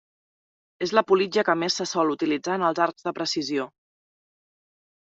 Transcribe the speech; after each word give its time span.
És 0.85 0.93
la 0.99 1.03
politja 1.11 1.43
que 1.51 1.55
més 1.65 1.77
se 1.81 1.87
sol 1.91 2.15
utilitzar 2.15 2.59
en 2.59 2.67
els 2.71 2.83
arcs 2.89 3.09
de 3.11 3.15
precisió. 3.21 3.71